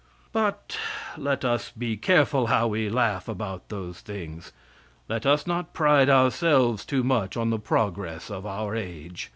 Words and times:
But 0.31 0.79
let 1.15 1.45
us 1.45 1.69
be 1.69 1.95
careful 1.95 2.47
how 2.47 2.69
we 2.69 2.89
laugh 2.89 3.27
about 3.27 3.69
those 3.69 3.99
things; 4.01 4.51
let 5.07 5.27
us 5.27 5.45
not 5.45 5.73
pride 5.75 6.09
ourselves 6.09 6.85
too 6.85 7.03
much 7.03 7.37
on 7.37 7.51
the 7.51 7.59
progress 7.59 8.31
of 8.31 8.43
our 8.47 8.75
age. 8.75 9.29